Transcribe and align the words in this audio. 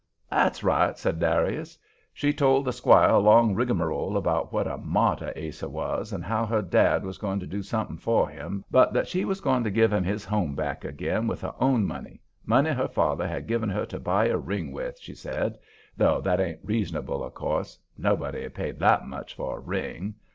"That's 0.31 0.63
right," 0.63 0.97
said 0.97 1.19
Darius. 1.19 1.77
"She 2.11 2.33
told 2.33 2.65
the 2.65 2.73
squire 2.73 3.11
a 3.11 3.19
long 3.19 3.53
rigamarole 3.53 4.17
about 4.17 4.51
what 4.51 4.65
a 4.65 4.75
martyr 4.75 5.31
Ase 5.35 5.61
was, 5.61 6.11
and 6.11 6.25
how 6.25 6.43
her 6.47 6.63
dad 6.63 7.03
was 7.05 7.19
going 7.19 7.39
to 7.39 7.45
do 7.45 7.61
some 7.61 7.85
thing 7.85 7.97
for 7.99 8.27
him, 8.27 8.65
but 8.71 8.93
that 8.93 9.07
she 9.07 9.25
was 9.25 9.41
going 9.41 9.63
to 9.63 9.69
give 9.69 9.93
him 9.93 10.03
his 10.03 10.25
home 10.25 10.55
back 10.55 10.83
again 10.83 11.27
with 11.27 11.41
her 11.41 11.53
own 11.59 11.85
money, 11.85 12.19
money 12.47 12.71
her 12.71 12.87
father 12.87 13.27
had 13.27 13.45
given 13.45 13.69
her 13.69 13.85
to 13.85 13.99
buy 13.99 14.25
a 14.25 14.37
ring 14.39 14.71
with, 14.71 14.97
she 14.97 15.13
said, 15.13 15.59
though 15.95 16.19
that 16.19 16.39
ain't 16.41 16.61
reasonable, 16.65 17.23
of 17.23 17.35
course 17.35 17.77
nobody'd 17.95 18.55
pay 18.55 18.71
that 18.71 19.05
much 19.07 19.35
for 19.35 19.57
a 19.59 19.61
ring. 19.61 20.15